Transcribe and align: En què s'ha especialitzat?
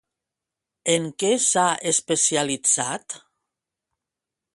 En 0.93 1.03
què 1.23 1.29
s'ha 1.43 1.65
especialitzat? 1.91 3.17